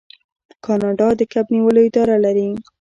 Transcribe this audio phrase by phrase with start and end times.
[0.65, 2.47] کاناډا د کب نیولو اداره لري.